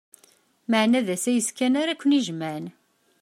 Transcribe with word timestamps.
Maɛna 0.69 0.99
d 1.05 1.07
asayes 1.15 1.49
kan 1.57 1.73
ara 1.81 1.99
ken-ijemɛen. 2.01 2.65